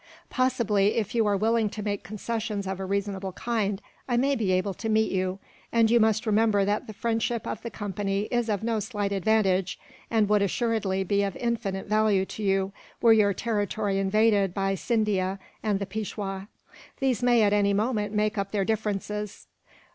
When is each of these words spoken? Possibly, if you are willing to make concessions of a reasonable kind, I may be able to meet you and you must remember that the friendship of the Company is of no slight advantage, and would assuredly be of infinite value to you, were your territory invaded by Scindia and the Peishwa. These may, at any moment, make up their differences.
Possibly, 0.31 0.95
if 0.95 1.13
you 1.13 1.27
are 1.27 1.37
willing 1.37 1.69
to 1.69 1.83
make 1.83 2.01
concessions 2.01 2.65
of 2.65 2.79
a 2.79 2.85
reasonable 2.87 3.33
kind, 3.33 3.79
I 4.09 4.17
may 4.17 4.35
be 4.35 4.51
able 4.51 4.73
to 4.73 4.89
meet 4.89 5.11
you 5.11 5.37
and 5.71 5.91
you 5.91 5.99
must 5.99 6.25
remember 6.25 6.65
that 6.65 6.87
the 6.87 6.93
friendship 6.93 7.45
of 7.45 7.61
the 7.61 7.69
Company 7.69 8.21
is 8.31 8.49
of 8.49 8.63
no 8.63 8.79
slight 8.79 9.11
advantage, 9.11 9.79
and 10.09 10.27
would 10.27 10.41
assuredly 10.41 11.03
be 11.03 11.21
of 11.21 11.35
infinite 11.35 11.85
value 11.85 12.25
to 12.25 12.41
you, 12.41 12.71
were 12.99 13.13
your 13.13 13.35
territory 13.35 13.99
invaded 13.99 14.55
by 14.55 14.73
Scindia 14.73 15.37
and 15.61 15.77
the 15.77 15.85
Peishwa. 15.85 16.47
These 16.99 17.21
may, 17.21 17.43
at 17.43 17.53
any 17.53 17.71
moment, 17.75 18.11
make 18.11 18.39
up 18.39 18.49
their 18.51 18.65
differences. 18.65 19.45